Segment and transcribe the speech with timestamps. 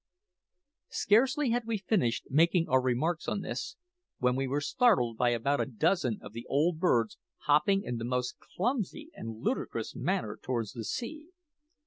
[0.89, 3.75] Scarcely had we finished making our remarks on this,
[4.17, 8.03] when we were startled by about a dozen of the old birds hopping in the
[8.03, 11.27] most clumsy and ludicrous manner towards the sea.